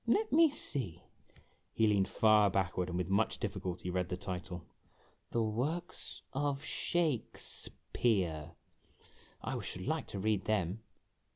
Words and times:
"Let 0.17 0.31
me 0.33 0.49
see," 0.49 1.03
he 1.73 1.85
leaned 1.85 2.07
far 2.09 2.49
backward, 2.49 2.89
and 2.89 2.97
with 2.97 3.07
much 3.07 3.37
difficulty 3.37 3.91
read 3.91 4.09
the 4.09 4.17
title:" 4.17 4.65
'The 5.29 5.43
Works 5.43 6.23
of 6.33 6.63
Sha 6.63 7.19
kfs 7.33 7.69
peare.' 7.93 8.53
I 9.43 9.61
should 9.61 9.85
like 9.85 10.07
to 10.07 10.17
read 10.17 10.45
them." 10.45 10.81